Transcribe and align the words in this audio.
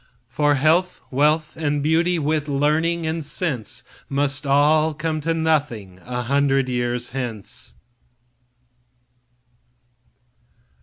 For 0.29 0.55
health, 0.55 0.99
wealth 1.11 1.55
and 1.55 1.83
beauty, 1.83 2.17
wit, 2.17 2.47
learning 2.47 3.05
and 3.05 3.23
sense, 3.23 3.83
Must 4.09 4.47
all 4.47 4.93
come 4.95 5.21
to 5.21 5.35
nothing 5.35 5.99
a 6.05 6.23
hundred 6.23 6.67
years 6.69 7.09
hence. 7.09 7.75